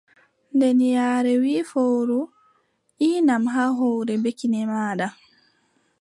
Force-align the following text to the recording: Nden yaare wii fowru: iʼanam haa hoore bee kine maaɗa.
Nden 0.55 0.79
yaare 0.95 1.33
wii 1.43 1.67
fowru: 1.71 2.19
iʼanam 3.07 3.43
haa 3.53 3.73
hoore 3.77 4.13
bee 4.23 4.37
kine 4.39 4.59
maaɗa. 4.71 5.07